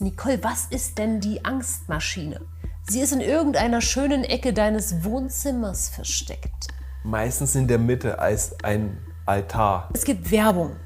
[0.00, 2.40] Nicole, was ist denn die Angstmaschine?
[2.88, 6.68] Sie ist in irgendeiner schönen Ecke deines Wohnzimmers versteckt.
[7.02, 9.88] Meistens in der Mitte als ein Altar.
[9.94, 10.76] Es gibt Werbung.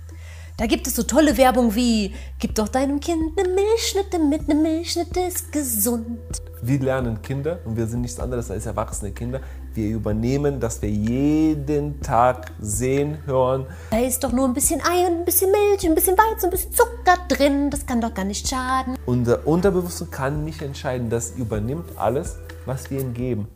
[0.57, 4.61] Da gibt es so tolle Werbung wie, gib doch deinem Kind eine Milchschnitte mit, eine
[4.61, 6.21] Milchschnitte ist gesund.
[6.63, 9.41] Wir lernen Kinder und wir sind nichts anderes als erwachsene Kinder.
[9.73, 13.67] Wir übernehmen, dass wir jeden Tag sehen, hören.
[13.93, 16.51] Da ist doch nur ein bisschen Ei und ein bisschen Milch, ein bisschen Weizen, ein
[16.51, 17.71] bisschen Zucker drin.
[17.71, 18.97] Das kann doch gar nicht schaden.
[19.07, 21.09] Unser Unterbewusstsein kann nicht entscheiden.
[21.09, 22.37] Das übernimmt alles,
[22.67, 23.47] was wir ihm geben.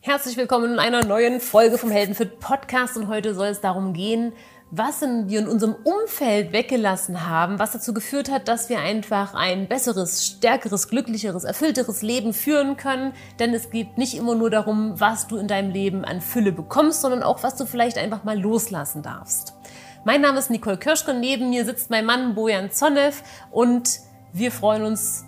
[0.00, 4.32] Herzlich willkommen in einer neuen Folge vom Heldenfit Podcast und heute soll es darum gehen,
[4.70, 9.66] was wir in unserem Umfeld weggelassen haben, was dazu geführt hat, dass wir einfach ein
[9.66, 13.12] besseres, stärkeres, glücklicheres, erfüllteres Leben führen können.
[13.38, 17.00] Denn es geht nicht immer nur darum, was du in deinem Leben an Fülle bekommst,
[17.00, 19.54] sondern auch, was du vielleicht einfach mal loslassen darfst.
[20.04, 24.00] Mein Name ist Nicole Kirschke, neben mir sitzt mein Mann Bojan Zonev und
[24.32, 25.24] wir freuen uns,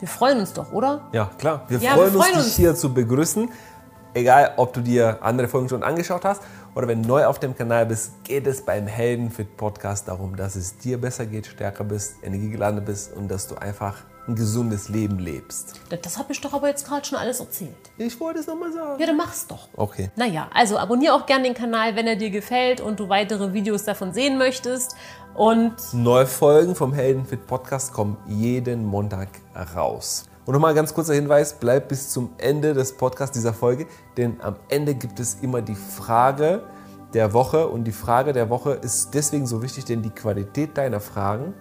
[0.00, 1.08] wir freuen uns doch, oder?
[1.12, 1.64] Ja, klar.
[1.68, 2.56] Wir, Ja, freuen, wir freuen uns, uns.
[2.56, 3.48] dich hier zu begrüßen.
[4.14, 6.42] Egal, ob du dir andere Folgen schon angeschaut hast
[6.74, 10.56] oder wenn du neu auf dem Kanal bist, geht es beim Heldenfit Podcast darum, dass
[10.56, 15.18] es dir besser geht, stärker bist, energiegeladen bist und dass du einfach ein gesundes Leben
[15.18, 15.80] lebst.
[15.90, 17.74] Das, habe ich doch aber jetzt gerade schon alles erzählt.
[17.98, 18.98] Ich wollte es nochmal sagen.
[18.98, 19.68] Ja, dann mach's doch.
[19.76, 20.10] Okay.
[20.16, 23.84] Naja, also abonniere auch gerne den Kanal, wenn er dir gefällt und du weitere Videos
[23.84, 24.96] davon sehen möchtest.
[25.34, 29.28] Und Neue Folgen vom Heldenfit Podcast kommen jeden Montag
[29.74, 30.24] raus.
[30.46, 34.56] Und nochmal ganz kurzer Hinweis, bleib bis zum Ende des Podcasts dieser Folge, denn am
[34.68, 36.62] Ende gibt es immer die Frage
[37.14, 41.00] der Woche und die Frage der Woche ist deswegen so wichtig, denn die Qualität deiner
[41.00, 41.54] Fragen,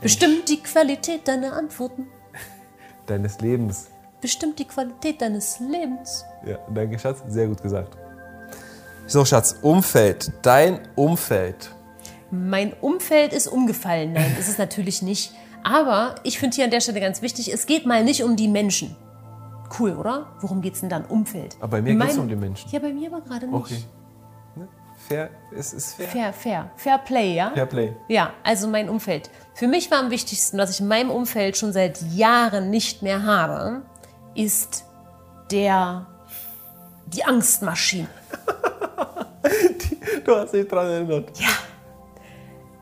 [0.00, 2.08] bestimmt die Qualität deiner Antworten.
[3.06, 3.88] deines Lebens.
[4.20, 6.24] Bestimmt die Qualität deines Lebens.
[6.44, 7.96] Ja, danke Schatz, sehr gut gesagt.
[9.06, 11.70] So Schatz, Umfeld, dein Umfeld.
[12.30, 14.14] Mein Umfeld ist umgefallen.
[14.14, 15.34] Nein, ist es natürlich nicht.
[15.64, 18.48] Aber ich finde hier an der Stelle ganz wichtig, es geht mal nicht um die
[18.48, 18.94] Menschen.
[19.78, 20.26] Cool, oder?
[20.40, 21.04] Worum geht es denn dann?
[21.06, 21.56] Umfeld.
[21.58, 22.70] Aber bei mir geht's Mein- um die Menschen.
[22.70, 23.54] Ja, bei mir aber gerade nicht.
[23.56, 23.78] Okay.
[24.56, 24.68] Ne?
[25.08, 26.06] Fair, es ist fair.
[26.08, 26.70] Fair, fair.
[26.76, 27.50] Fair Play, ja?
[27.52, 27.92] Fair Play.
[28.08, 29.30] Ja, also mein Umfeld.
[29.54, 33.24] Für mich war am wichtigsten, was ich in meinem Umfeld schon seit Jahren nicht mehr
[33.24, 33.82] habe,
[34.34, 34.84] ist
[35.50, 36.06] der
[37.06, 38.08] die Angstmaschine.
[40.24, 41.38] Du hast dich dran erinnert.
[41.38, 41.48] Ja.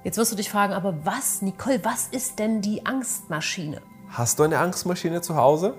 [0.05, 3.81] Jetzt wirst du dich fragen, aber was, Nicole, was ist denn die Angstmaschine?
[4.09, 5.75] Hast du eine Angstmaschine zu Hause?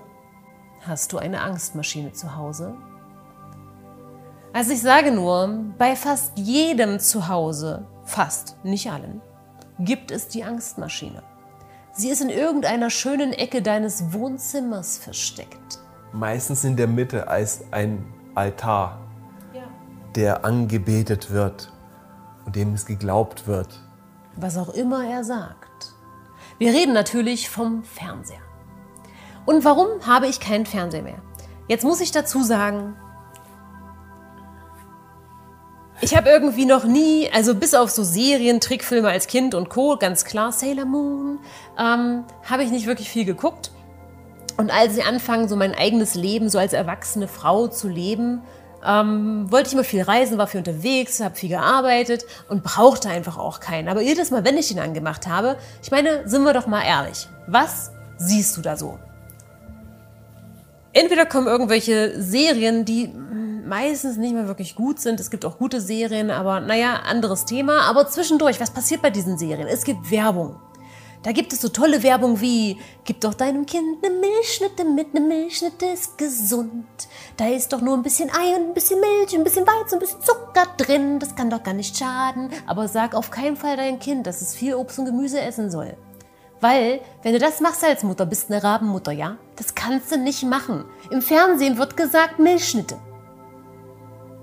[0.86, 2.74] Hast du eine Angstmaschine zu Hause?
[4.52, 9.20] Also ich sage nur, bei fast jedem zu Hause, fast, nicht allen,
[9.78, 11.22] gibt es die Angstmaschine.
[11.92, 15.78] Sie ist in irgendeiner schönen Ecke deines Wohnzimmers versteckt.
[16.12, 18.04] Meistens in der Mitte als ein
[18.34, 19.00] Altar,
[19.52, 19.62] Ja.
[20.14, 21.72] der angebetet wird
[22.46, 23.80] und dem es geglaubt wird.
[24.36, 25.94] Was auch immer er sagt.
[26.58, 28.40] Wir reden natürlich vom Fernseher.
[29.46, 31.22] Und warum habe ich keinen Fernseher mehr?
[31.68, 32.96] Jetzt muss ich dazu sagen,
[36.00, 39.96] ich habe irgendwie noch nie, also bis auf so Serien, Trickfilme als Kind und Co.,
[39.96, 41.38] ganz klar, Sailor Moon,
[41.78, 43.70] ähm, habe ich nicht wirklich viel geguckt.
[44.56, 48.42] Und als ich anfangen, so mein eigenes Leben so als erwachsene Frau zu leben,
[48.86, 53.38] ähm, wollte ich immer viel reisen, war viel unterwegs, habe viel gearbeitet und brauchte einfach
[53.38, 53.88] auch keinen.
[53.88, 57.28] Aber jedes Mal, wenn ich ihn angemacht habe, ich meine, sind wir doch mal ehrlich,
[57.46, 58.98] was siehst du da so?
[60.92, 63.12] Entweder kommen irgendwelche Serien, die
[63.66, 65.18] meistens nicht mehr wirklich gut sind.
[65.18, 67.82] Es gibt auch gute Serien, aber naja, anderes Thema.
[67.88, 69.66] Aber zwischendurch, was passiert bei diesen Serien?
[69.66, 70.60] Es gibt Werbung.
[71.24, 75.26] Da gibt es so tolle Werbung wie, gib doch deinem Kind eine Milchschnitte mit, eine
[75.26, 76.84] Milchschnitte ist gesund.
[77.38, 80.00] Da ist doch nur ein bisschen Ei und ein bisschen Milch, ein bisschen Weizen, ein
[80.00, 81.18] bisschen Zucker drin.
[81.18, 82.50] Das kann doch gar nicht schaden.
[82.66, 85.96] Aber sag auf keinen Fall deinem Kind, dass es viel Obst und Gemüse essen soll.
[86.60, 89.38] Weil, wenn du das machst als Mutter, bist du eine Rabenmutter, ja?
[89.56, 90.84] Das kannst du nicht machen.
[91.10, 92.98] Im Fernsehen wird gesagt Milchschnitte.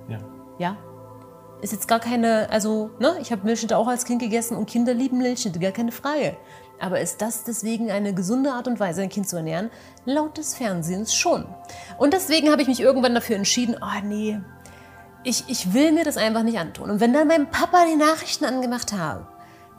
[0.09, 0.17] Ja.
[0.57, 0.77] Ja.
[1.61, 4.93] Ist jetzt gar keine, also, ne, ich habe Milchschnitte auch als Kind gegessen und Kinder
[4.93, 6.35] lieben Milchschnitte, gar keine Frage.
[6.79, 9.69] Aber ist das deswegen eine gesunde Art und Weise, ein Kind zu ernähren?
[10.05, 11.45] Laut des Fernsehens schon.
[11.99, 14.41] Und deswegen habe ich mich irgendwann dafür entschieden, oh nee,
[15.23, 16.89] ich, ich will mir das einfach nicht antun.
[16.89, 19.27] Und wenn dann mein Papa die Nachrichten angemacht hat,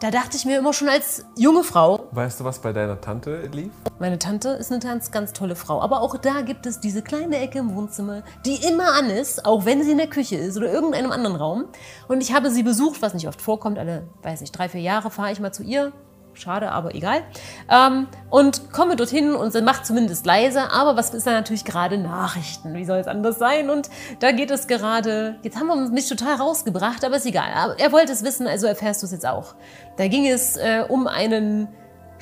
[0.03, 3.49] da dachte ich mir immer schon als junge Frau, Weißt du, was bei deiner Tante
[3.53, 3.71] lief?
[4.01, 5.81] meine Tante ist eine ganz, ganz tolle Frau.
[5.81, 9.65] Aber auch da gibt es diese kleine Ecke im Wohnzimmer, die immer an ist, auch
[9.65, 11.67] wenn sie in der Küche ist oder irgendeinem anderen Raum.
[12.09, 13.79] Und ich habe sie besucht, was nicht oft vorkommt.
[13.79, 15.93] Alle, weiß nicht, drei, vier Jahre fahre ich mal zu ihr.
[16.35, 17.23] Schade, aber egal.
[17.71, 20.73] Ähm, und komme dorthin und macht zumindest leise.
[20.73, 22.75] Aber was ist da natürlich gerade Nachrichten?
[22.75, 23.71] Wie soll es anders sein?
[23.71, 23.91] Und
[24.21, 27.75] da geht es gerade, jetzt haben wir nicht total rausgebracht, aber ist egal.
[27.79, 29.55] Er wollte es wissen, also erfährst du es jetzt auch.
[29.97, 31.69] Da ging es äh, um einen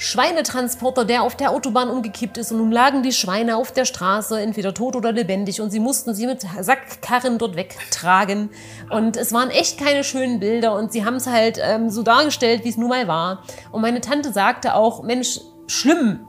[0.02, 4.40] Schweinetransporter, der auf der Autobahn umgekippt ist und nun lagen die Schweine auf der Straße,
[4.40, 8.48] entweder tot oder lebendig und sie mussten sie mit Sackkarren dort wegtragen
[8.88, 12.64] und es waren echt keine schönen Bilder und sie haben es halt ähm, so dargestellt,
[12.64, 13.42] wie es nun mal war.
[13.72, 16.20] Und meine Tante sagte auch, Mensch, schlimm,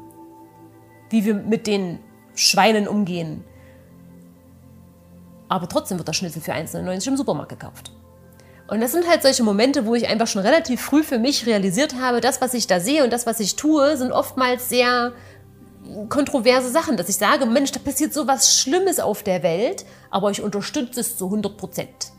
[1.09, 1.99] wie wir mit den
[2.35, 3.45] Schweinen umgehen.
[5.47, 7.93] Aber trotzdem wird der Schnitzel für 1,99 im Supermarkt gekauft.
[8.71, 11.95] Und das sind halt solche Momente, wo ich einfach schon relativ früh für mich realisiert
[11.99, 15.11] habe, das, was ich da sehe und das, was ich tue, sind oftmals sehr
[16.07, 20.31] kontroverse Sachen, dass ich sage, Mensch, da passiert so was Schlimmes auf der Welt, aber
[20.31, 22.13] ich unterstütze es zu 100 Prozent.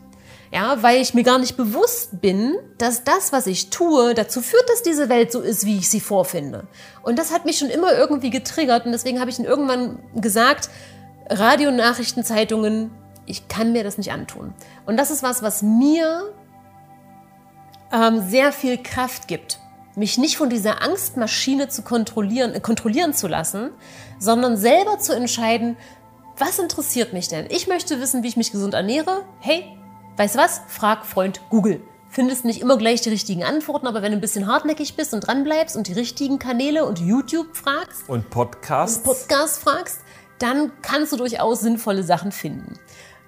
[0.51, 4.69] Ja, weil ich mir gar nicht bewusst bin, dass das, was ich tue, dazu führt,
[4.69, 6.67] dass diese Welt so ist, wie ich sie vorfinde.
[7.01, 10.69] Und das hat mich schon immer irgendwie getriggert und deswegen habe ich dann irgendwann gesagt,
[11.31, 12.91] Radionachrichtenzeitungen,
[13.25, 14.53] ich kann mir das nicht antun.
[14.85, 16.31] Und das ist was, was mir
[17.93, 19.59] ähm, sehr viel Kraft gibt,
[19.95, 23.69] mich nicht von dieser Angstmaschine zu kontrollieren, äh, kontrollieren zu lassen,
[24.19, 25.77] sondern selber zu entscheiden,
[26.37, 27.45] was interessiert mich denn?
[27.49, 29.23] Ich möchte wissen, wie ich mich gesund ernähre.
[29.39, 29.65] Hey,
[30.17, 30.61] weißt du was?
[30.67, 31.81] Frag Freund Google.
[32.09, 35.27] Findest nicht immer gleich die richtigen Antworten, aber wenn du ein bisschen hartnäckig bist und
[35.27, 39.99] dranbleibst und die richtigen Kanäle und YouTube fragst und Podcasts, und Podcasts fragst,
[40.39, 42.79] dann kannst du durchaus sinnvolle Sachen finden.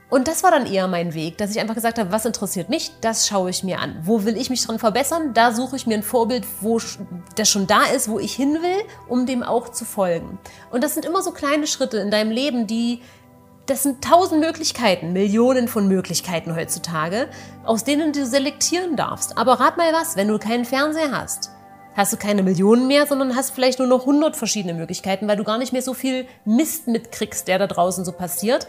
[0.09, 2.91] Und das war dann eher mein Weg, dass ich einfach gesagt habe, was interessiert mich,
[3.01, 3.97] das schaue ich mir an.
[4.03, 5.33] Wo will ich mich dran verbessern?
[5.33, 6.79] Da suche ich mir ein Vorbild, wo
[7.35, 10.37] das schon da ist, wo ich hin will, um dem auch zu folgen.
[10.71, 13.01] Und das sind immer so kleine Schritte in deinem Leben, die
[13.65, 17.27] das sind tausend Möglichkeiten, Millionen von Möglichkeiten heutzutage,
[17.63, 19.39] aus denen du selektieren darfst.
[19.39, 21.49] Aber rat mal was, wenn du keinen Fernseher hast,
[21.95, 25.43] hast du keine Millionen mehr, sondern hast vielleicht nur noch hundert verschiedene Möglichkeiten, weil du
[25.43, 28.67] gar nicht mehr so viel Mist mitkriegst, der da draußen so passiert,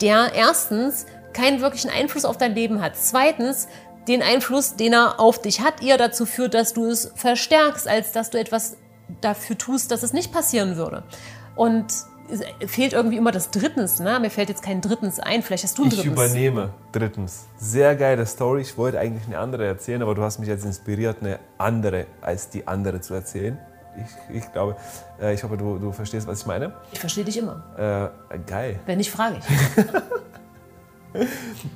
[0.00, 2.96] der erstens keinen wirklichen Einfluss auf dein Leben hat.
[2.96, 3.68] Zweitens,
[4.08, 8.12] den Einfluss, den er auf dich hat, eher dazu führt, dass du es verstärkst, als
[8.12, 8.76] dass du etwas
[9.20, 11.02] dafür tust, dass es nicht passieren würde.
[11.54, 11.86] Und
[12.28, 14.00] es fehlt irgendwie immer das Drittens.
[14.00, 14.18] Ne?
[14.20, 15.42] Mir fällt jetzt kein Drittens ein.
[15.42, 16.06] Vielleicht hast du ein Drittens.
[16.06, 17.46] Ich übernehme Drittens.
[17.56, 18.62] Sehr geile Story.
[18.62, 22.48] Ich wollte eigentlich eine andere erzählen, aber du hast mich jetzt inspiriert, eine andere als
[22.48, 23.58] die andere zu erzählen.
[23.98, 24.76] Ich, ich glaube,
[25.20, 26.72] äh, ich hoffe, du, du verstehst, was ich meine.
[26.92, 28.12] Ich verstehe dich immer.
[28.30, 28.80] Äh, geil.
[28.86, 29.84] Wenn nicht, frage ich.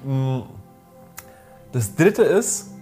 [0.05, 0.41] Mm.
[1.73, 2.73] das dritte ist,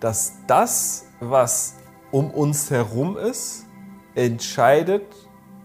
[0.00, 1.74] dass das, was
[2.10, 3.66] um uns herum ist,
[4.14, 5.04] entscheidet,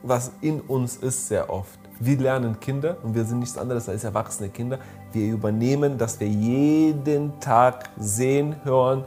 [0.01, 1.79] was in uns ist, sehr oft.
[1.99, 4.79] Wir lernen Kinder und wir sind nichts anderes als erwachsene Kinder.
[5.13, 9.05] Wir übernehmen, dass wir jeden Tag sehen, hören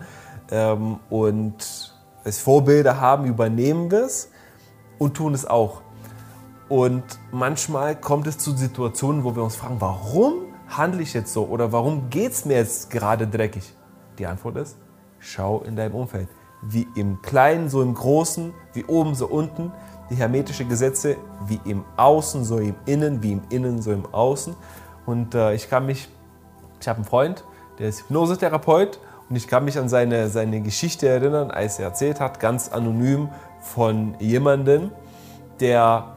[0.51, 1.95] ähm, und
[2.27, 4.31] als Vorbilder haben, übernehmen wir es
[4.99, 5.81] und tun es auch.
[6.69, 11.45] Und manchmal kommt es zu Situationen, wo wir uns fragen, warum handle ich jetzt so
[11.45, 13.73] oder warum geht es mir jetzt gerade dreckig?
[14.19, 14.77] Die Antwort ist,
[15.21, 16.29] schau in deinem Umfeld.
[16.63, 19.71] Wie im Kleinen, so im Großen, wie oben, so unten.
[20.11, 24.57] Die hermetische Gesetze, wie im Außen, so im Innen, wie im Innen, so im Außen.
[25.05, 26.09] Und äh, ich kann mich,
[26.81, 27.45] ich habe einen Freund,
[27.79, 32.21] der ist Hypnosetherapeut und ich kann mich an seine, seine Geschichte erinnern, als er erzählt
[32.21, 33.29] hat, ganz anonym
[33.61, 34.93] von jemandem,
[35.61, 36.17] der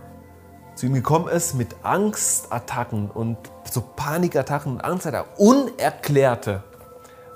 [0.75, 3.37] zu ihm gekommen ist mit Angstattacken und
[3.69, 6.63] so Panikattacken und Angstattacken, unerklärte.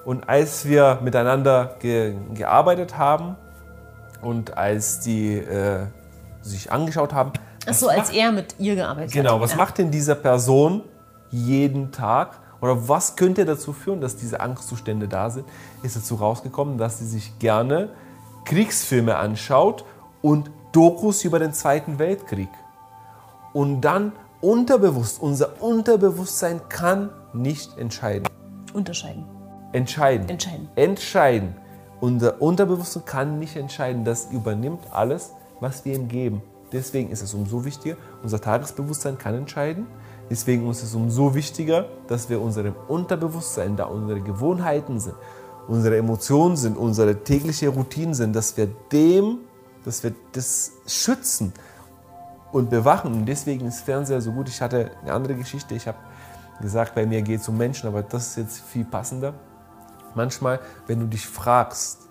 [0.06, 3.36] Und als wir miteinander ge gearbeitet haben
[4.22, 5.88] und als die äh,
[6.42, 7.34] sich angeschaut haben.
[7.66, 9.34] Ach so, als er mit ihr gearbeitet genau, hat.
[9.34, 9.58] Genau, was ja.
[9.58, 10.84] macht denn diese Person
[11.32, 12.40] jeden Tag?
[12.64, 15.46] Oder was könnte dazu führen, dass diese Angstzustände da sind?
[15.84, 17.90] Ist dazu rausgekommen, dass sie sich gerne
[18.46, 19.84] Kriegsfilme anschaut
[20.22, 22.48] und Dokus über den Zweiten Weltkrieg.
[23.52, 28.30] Und dann unterbewusst, unser Unterbewusstsein kann nicht entscheiden.
[28.74, 29.26] Unterscheiden.
[29.74, 30.30] Entscheiden.
[30.30, 30.70] Entscheiden.
[30.76, 31.56] Entscheiden.
[32.00, 34.06] Unser Unterbewusstsein kann nicht entscheiden.
[34.06, 36.42] Das übernimmt alles, was wir ihm geben.
[36.72, 39.86] Deswegen ist es umso wichtiger, unser Tagesbewusstsein kann entscheiden.
[40.34, 45.14] Deswegen ist es umso wichtiger, dass wir unserem Unterbewusstsein, da unsere Gewohnheiten sind,
[45.68, 49.42] unsere Emotionen sind, unsere tägliche Routinen sind, dass wir dem,
[49.86, 51.54] dass wir das schützen
[52.52, 53.14] und bewachen.
[53.14, 54.50] Und deswegen ist Fernseher so gut.
[54.50, 55.76] Ich hatte eine andere Geschichte.
[55.76, 56.00] Ich habe
[56.60, 59.36] gesagt, bei mir geht es um Menschen, aber das ist jetzt viel passender.
[60.16, 62.10] Manchmal, wenn du dich fragst,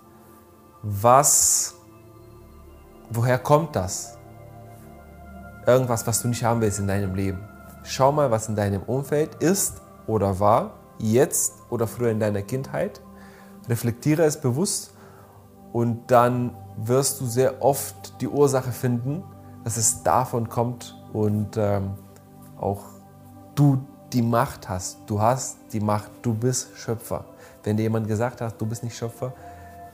[0.81, 1.75] was,
[3.09, 4.17] woher kommt das?
[5.67, 7.49] Irgendwas, was du nicht haben willst in deinem Leben
[7.83, 13.01] Schau mal, was in deinem Umfeld ist oder war, jetzt oder früher in deiner Kindheit.
[13.67, 14.93] Reflektiere es bewusst
[15.73, 19.23] und dann wirst du sehr oft die Ursache finden,
[19.63, 21.91] dass es davon kommt und ähm,
[22.59, 22.83] auch
[23.55, 24.99] du die Macht hast.
[25.07, 27.25] Du hast die Macht, du bist Schöpfer.
[27.63, 29.33] Wenn dir jemand gesagt hat, du bist nicht Schöpfer,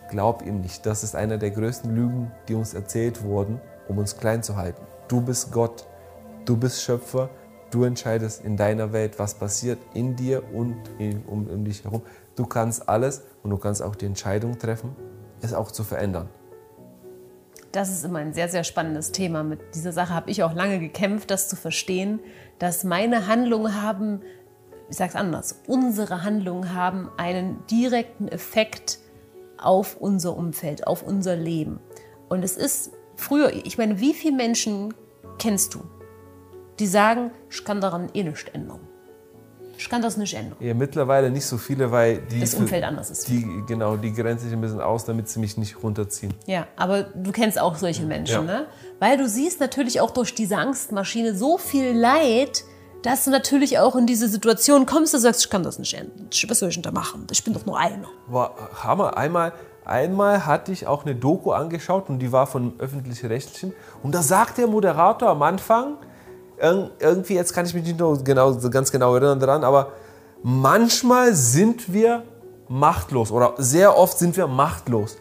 [0.09, 0.85] glaub ihm nicht.
[0.85, 4.81] Das ist einer der größten Lügen, die uns erzählt wurden, um uns klein zu halten.
[5.07, 5.87] Du bist Gott,
[6.45, 7.29] du bist Schöpfer,
[7.71, 12.01] du entscheidest in deiner Welt, was passiert in dir und in, um, um dich herum.
[12.35, 14.95] Du kannst alles und du kannst auch die Entscheidung treffen,
[15.41, 16.29] es auch zu verändern.
[17.71, 19.43] Das ist immer ein sehr, sehr spannendes Thema.
[19.43, 22.19] Mit dieser Sache habe ich auch lange gekämpft, das zu verstehen,
[22.57, 24.21] dass meine Handlungen haben,
[24.89, 28.99] ich sage es anders, unsere Handlungen haben einen direkten Effekt
[29.57, 31.79] auf unser Umfeld, auf unser Leben.
[32.27, 34.93] Und es ist früher, ich meine, wie viele Menschen
[35.37, 35.83] kennst du,
[36.79, 38.79] die sagen, ich kann daran eh nichts ändern.
[39.77, 40.57] Ich kann das nicht ändern.
[40.59, 43.29] Ja, mittlerweile nicht so viele, weil die, Das Umfeld anders ist.
[43.29, 46.33] die genau die grenze ich ein bisschen aus, damit sie mich nicht runterziehen.
[46.47, 48.59] Ja, aber du kennst auch solche Menschen, Ja.
[48.59, 48.65] ne?
[48.99, 52.65] Weil du siehst natürlich auch durch diese Angstmaschine so viel Leid,
[53.03, 56.27] dass du natürlich auch in diese Situation kommst, du sagst, ich kann das nicht ändern.
[56.49, 57.25] Was soll ich denn da machen?
[57.31, 58.09] Ich bin doch nur einer.
[58.27, 59.15] War Hammer.
[59.15, 59.53] Einmal,
[59.85, 63.71] einmal hatte ich auch eine Doku angeschaut und die war von öffentlich-rechtlichen.
[64.03, 65.95] Und da sagt der Moderator am Anfang,
[66.61, 69.91] irg- irgendwie, jetzt kann ich mich nicht noch genau, ganz genau erinnern daran, aber
[70.43, 72.23] manchmal sind wir
[72.67, 75.17] machtlos oder sehr oft sind wir machtlos.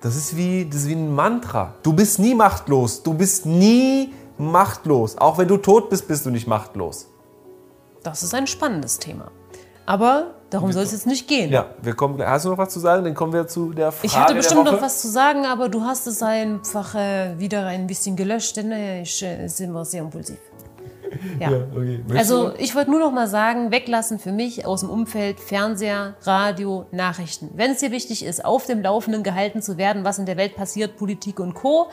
[0.00, 1.74] Das ist wie, das ist wie ein Mantra.
[1.82, 3.02] Du bist nie machtlos.
[3.02, 5.16] Du bist nie machtlos.
[5.16, 7.08] Auch wenn du tot bist, bist du nicht machtlos.
[8.02, 9.30] Das ist ein spannendes Thema.
[9.86, 11.50] Aber darum soll es jetzt nicht gehen.
[11.50, 13.04] Ja, wir kommen, hast du noch was zu sagen?
[13.04, 15.82] Dann kommen wir zu der Frage Ich hatte bestimmt noch was zu sagen, aber du
[15.82, 20.02] hast es einfach äh, wieder ein bisschen gelöscht, denn äh, ich äh, sind wir sehr
[20.02, 20.38] impulsiv.
[21.38, 21.48] Ja.
[21.48, 22.02] okay.
[22.08, 26.16] Möchtest Also ich wollte nur noch mal sagen, weglassen für mich aus dem Umfeld Fernseher,
[26.22, 27.50] Radio, Nachrichten.
[27.54, 30.56] Wenn es dir wichtig ist, auf dem Laufenden gehalten zu werden, was in der Welt
[30.56, 31.88] passiert, Politik und Co.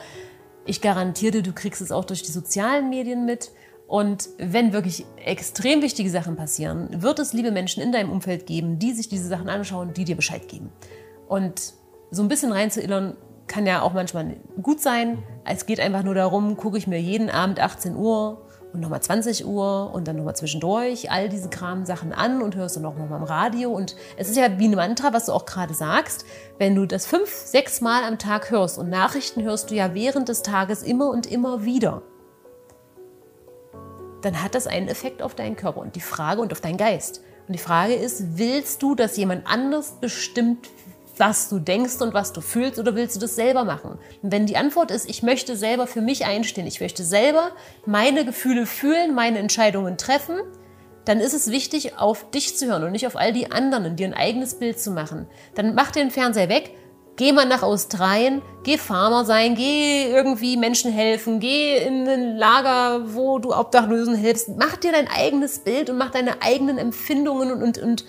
[0.64, 3.52] Ich garantiere dir, du kriegst es auch durch die sozialen Medien mit.
[3.92, 8.78] Und wenn wirklich extrem wichtige Sachen passieren, wird es liebe Menschen in deinem Umfeld geben,
[8.78, 10.72] die sich diese Sachen anschauen, die dir Bescheid geben.
[11.28, 11.74] Und
[12.10, 13.18] so ein bisschen reinzuillern
[13.48, 15.22] kann ja auch manchmal gut sein.
[15.44, 19.44] Es geht einfach nur darum, gucke ich mir jeden Abend 18 Uhr und nochmal 20
[19.44, 23.26] Uhr und dann nochmal zwischendurch all diese Kram-Sachen an und hörst dann auch nochmal im
[23.26, 23.72] Radio.
[23.72, 26.24] Und es ist ja wie ein Mantra, was du auch gerade sagst.
[26.56, 30.30] Wenn du das fünf, sechs Mal am Tag hörst und Nachrichten hörst du ja während
[30.30, 32.00] des Tages immer und immer wieder,
[34.22, 37.22] dann hat das einen Effekt auf deinen Körper und die Frage und auf deinen Geist.
[37.48, 40.68] Und die Frage ist, willst du, dass jemand anders bestimmt,
[41.18, 43.98] was du denkst und was du fühlst, oder willst du das selber machen?
[44.22, 47.50] Und wenn die Antwort ist, ich möchte selber für mich einstehen, ich möchte selber
[47.84, 50.40] meine Gefühle fühlen, meine Entscheidungen treffen,
[51.04, 54.06] dann ist es wichtig, auf dich zu hören und nicht auf all die anderen dir
[54.06, 55.26] ein eigenes Bild zu machen.
[55.54, 56.70] Dann mach den Fernseher weg,
[57.16, 63.14] geh mal nach Australien, geh Farmer sein, geh irgendwie Menschen helfen, geh in ein Lager,
[63.14, 64.50] wo du Obdachlosen hilfst.
[64.56, 68.04] Mach dir dein eigenes Bild und mach deine eigenen Empfindungen und, und, und,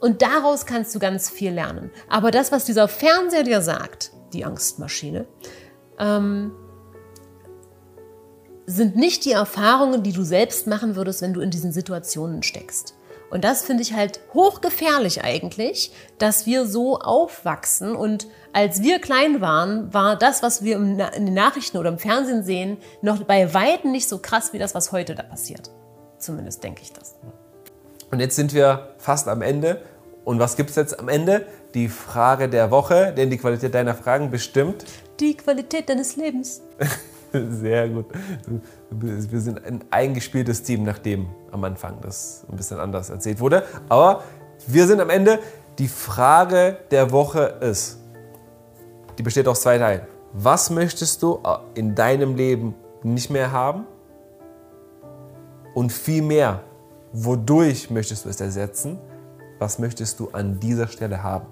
[0.00, 1.90] und daraus kannst du ganz viel lernen.
[2.08, 5.26] Aber das, was dieser Fernseher dir sagt, die Angstmaschine,
[5.98, 6.52] ähm,
[8.66, 12.94] sind nicht die Erfahrungen, die du selbst machen würdest, wenn du in diesen Situationen steckst.
[13.30, 17.96] Und das finde ich halt hochgefährlich eigentlich, dass wir so aufwachsen.
[17.96, 22.44] Und als wir klein waren, war das, was wir in den Nachrichten oder im Fernsehen
[22.44, 25.70] sehen, noch bei Weitem nicht so krass wie das, was heute da passiert.
[26.18, 27.16] Zumindest denke ich das.
[28.10, 29.82] Und jetzt sind wir fast am Ende.
[30.24, 31.46] Und was gibt es jetzt am Ende?
[31.74, 34.84] Die Frage der Woche, denn die Qualität deiner Fragen bestimmt.
[35.20, 36.62] Die Qualität deines Lebens.
[37.50, 38.06] Sehr gut.
[38.90, 43.64] Wir sind ein eingespieltes Team, nachdem am Anfang das ein bisschen anders erzählt wurde.
[43.88, 44.22] Aber
[44.66, 45.40] wir sind am Ende.
[45.78, 47.98] Die Frage der Woche ist,
[49.18, 50.02] die besteht aus zwei Teilen.
[50.32, 51.40] Was möchtest du
[51.74, 53.86] in deinem Leben nicht mehr haben?
[55.74, 56.60] Und viel mehr,
[57.12, 58.98] wodurch möchtest du es ersetzen?
[59.58, 61.46] Was möchtest du an dieser Stelle haben?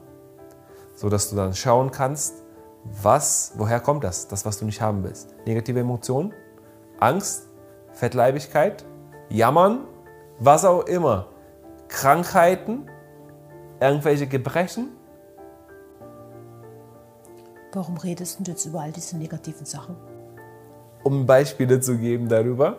[0.95, 2.42] So dass du dann schauen kannst,
[2.85, 5.35] was, woher kommt das, das, was du nicht haben willst?
[5.47, 6.33] Negative Emotionen,
[7.01, 7.49] Angst,
[7.93, 8.85] Fettleibigkeit,
[9.29, 9.87] Jammern,
[10.39, 11.29] was auch immer.
[11.89, 12.89] Krankheiten,
[13.81, 14.89] irgendwelche Gebrechen.
[17.73, 19.97] Warum redest du jetzt über all diese negativen Sachen?
[21.03, 22.77] um Beispiele zu geben darüber.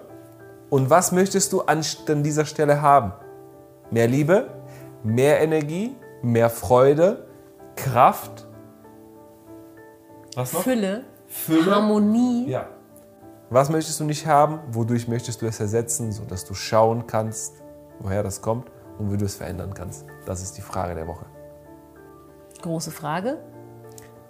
[0.70, 3.14] Und was möchtest du an an dieser Stelle haben?
[3.92, 4.50] Mehr Liebe,
[5.04, 7.28] mehr Energie, mehr Freude,
[7.76, 8.48] Kraft.
[10.36, 10.64] Was noch?
[10.64, 11.76] Fülle, Fülle.
[11.76, 12.50] Harmonie.
[12.50, 12.68] Ja.
[13.50, 14.60] Was möchtest du nicht haben?
[14.72, 17.62] Wodurch möchtest du es ersetzen, sodass du schauen kannst,
[18.00, 20.06] woher das kommt und wie du es verändern kannst?
[20.26, 21.26] Das ist die Frage der Woche.
[22.62, 23.38] Große Frage.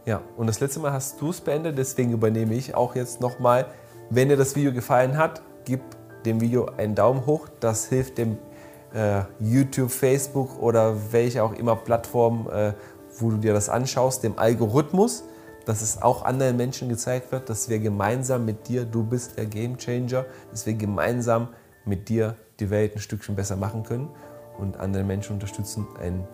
[0.06, 3.68] Ja, und das letzte Mal hast du es beendet, deswegen übernehme ich auch jetzt nochmal.
[4.10, 5.82] Wenn dir das Video gefallen hat, gib
[6.26, 7.48] dem Video einen Daumen hoch.
[7.62, 8.38] Das hilft dem
[8.94, 12.74] äh, YouTube, Facebook oder welche auch immer Plattform, äh,
[13.18, 15.24] wo du dir das anschaust, dem Algorithmus,
[15.66, 19.46] dass es auch anderen Menschen gezeigt wird, dass wir gemeinsam mit dir, du bist der
[19.46, 21.50] Game Changer, dass wir gemeinsam
[21.86, 24.10] mit dir die Welt ein Stückchen besser machen können
[24.58, 26.28] und andere Menschen unterstützen, ein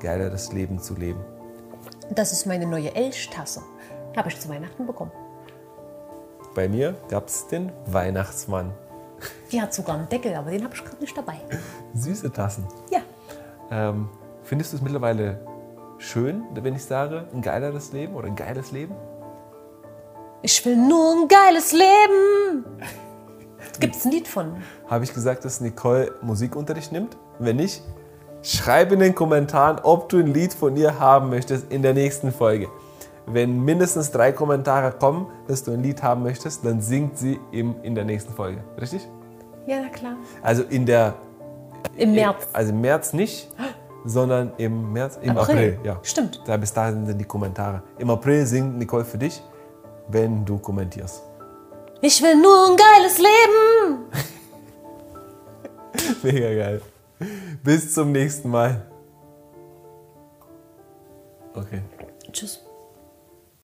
[0.00, 1.20] geileres Leben zu leben.
[2.10, 3.62] Das ist meine neue Elch-Tasse.
[4.16, 5.12] Habe ich zu Weihnachten bekommen.
[6.54, 8.72] Bei mir gab es den Weihnachtsmann.
[9.50, 11.40] Die hat sogar einen Deckel, aber den habe ich gerade nicht dabei.
[11.94, 12.66] Süße Tassen.
[12.90, 13.00] Ja.
[13.70, 14.08] Ähm,
[14.42, 15.40] findest du es mittlerweile
[16.04, 18.94] schön, wenn ich sage, ein geileres Leben oder ein geiles Leben?
[20.42, 22.64] Ich will nur ein geiles Leben.
[23.80, 24.56] Gibt es ein Lied von?
[24.88, 27.16] Habe ich gesagt, dass Nicole Musikunterricht nimmt?
[27.38, 27.82] Wenn nicht,
[28.42, 32.32] schreib in den Kommentaren, ob du ein Lied von ihr haben möchtest in der nächsten
[32.32, 32.68] Folge.
[33.26, 37.76] Wenn mindestens drei Kommentare kommen, dass du ein Lied haben möchtest, dann singt sie im,
[37.82, 38.62] in der nächsten Folge.
[38.78, 39.08] Richtig?
[39.66, 40.16] Ja, na klar.
[40.42, 41.14] Also in der.
[41.96, 42.48] Im März.
[42.52, 43.48] Also im März nicht,
[44.04, 45.56] sondern im März, im April.
[45.56, 45.78] April.
[45.84, 45.98] ja.
[46.02, 46.42] Stimmt.
[46.46, 47.82] Da bis dahin sind die Kommentare.
[47.98, 49.42] Im April singt Nicole für dich,
[50.08, 51.22] wenn du kommentierst.
[52.00, 54.04] Ich will nur ein geiles Leben.
[56.22, 56.82] Mega geil.
[57.62, 58.82] Bis zum nächsten Mal.
[61.54, 61.82] Okay.
[62.32, 62.63] Tschüss.